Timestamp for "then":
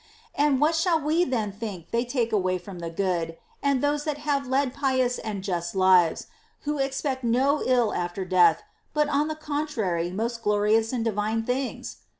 1.25-1.51